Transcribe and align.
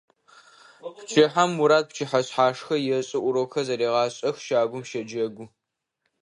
Пчыхьэм 0.95 1.49
Мурат 1.57 1.85
пчыхьэшъхьашхэ 1.89 2.75
ешӏы, 2.97 3.17
урокхэр 3.27 3.65
зэрегъашӏэх, 3.67 4.35
щагум 4.45 4.81
щэджэгу. 4.89 5.45